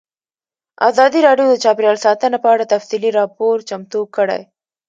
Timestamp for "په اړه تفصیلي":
2.43-3.09